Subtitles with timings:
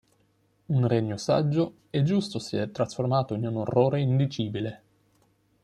[0.69, 4.83] Un regno saggio e giusto si è trasformato in un orrore indicibile.